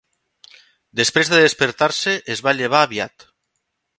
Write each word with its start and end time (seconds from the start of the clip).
Després 1.01 1.29
de 1.33 1.41
despertar-se, 1.43 2.15
es 2.37 2.43
va 2.47 2.57
llevar 2.61 2.83
aviat. 2.87 3.29